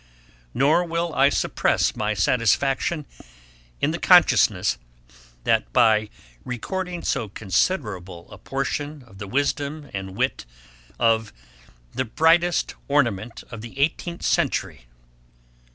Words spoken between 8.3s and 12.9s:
a portion of the wisdom and wit of 'the brightest